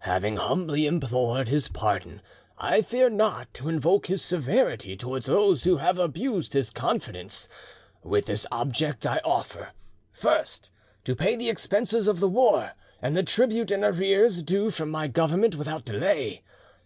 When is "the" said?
11.34-11.48, 12.20-12.28, 13.16-13.22